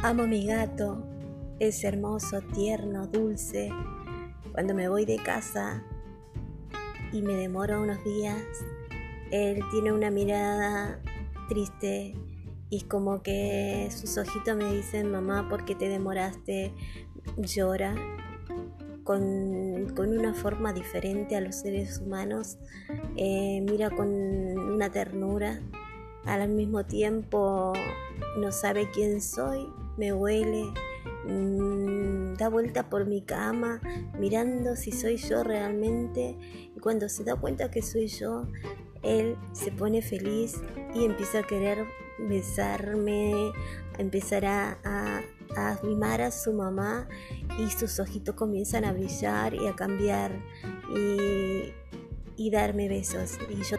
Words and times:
Amo 0.00 0.22
a 0.22 0.26
mi 0.28 0.46
gato, 0.46 1.02
es 1.58 1.82
hermoso, 1.82 2.40
tierno, 2.54 3.08
dulce. 3.08 3.68
Cuando 4.52 4.72
me 4.72 4.88
voy 4.88 5.04
de 5.04 5.16
casa 5.16 5.82
y 7.12 7.20
me 7.20 7.34
demoro 7.34 7.82
unos 7.82 8.04
días, 8.04 8.40
él 9.32 9.60
tiene 9.72 9.92
una 9.92 10.12
mirada 10.12 11.02
triste 11.48 12.14
y 12.70 12.82
como 12.82 13.24
que 13.24 13.88
sus 13.90 14.16
ojitos 14.18 14.56
me 14.56 14.72
dicen, 14.72 15.10
mamá, 15.10 15.48
¿por 15.48 15.64
qué 15.64 15.74
te 15.74 15.88
demoraste? 15.88 16.72
Llora 17.36 17.96
con, 19.02 19.18
una 19.98 20.32
forma 20.32 20.72
diferente 20.72 21.34
a 21.34 21.40
los 21.40 21.56
seres 21.56 21.98
humanos, 21.98 22.56
eh, 23.16 23.64
mira 23.68 23.90
con 23.90 24.08
una 24.08 24.92
ternura, 24.92 25.60
al 26.24 26.48
mismo 26.50 26.84
tiempo 26.86 27.72
no 28.38 28.52
sabe 28.52 28.88
quién 28.92 29.20
soy 29.20 29.66
me 29.98 30.12
huele, 30.12 30.72
mm, 31.26 32.34
da 32.34 32.48
vuelta 32.48 32.88
por 32.88 33.04
mi 33.04 33.22
cama 33.22 33.80
mirando 34.18 34.76
si 34.76 34.92
soy 34.92 35.16
yo 35.16 35.42
realmente 35.42 36.38
y 36.74 36.80
cuando 36.80 37.08
se 37.08 37.24
da 37.24 37.36
cuenta 37.36 37.70
que 37.70 37.82
soy 37.82 38.06
yo, 38.06 38.46
él 39.02 39.36
se 39.52 39.70
pone 39.72 40.00
feliz 40.02 40.60
y 40.94 41.04
empieza 41.04 41.40
a 41.40 41.46
querer 41.46 41.78
besarme, 42.18 43.52
empezar 43.98 44.44
a, 44.46 44.78
a, 44.84 45.22
a 45.56 45.78
mimar 45.82 46.20
a 46.20 46.30
su 46.30 46.52
mamá 46.52 47.08
y 47.58 47.70
sus 47.70 47.98
ojitos 48.00 48.34
comienzan 48.34 48.84
a 48.84 48.92
brillar 48.92 49.54
y 49.54 49.66
a 49.66 49.74
cambiar 49.74 50.32
y, 50.96 51.72
y 52.36 52.50
darme 52.50 52.88
besos. 52.88 53.38
Y 53.48 53.62
yo 53.62 53.76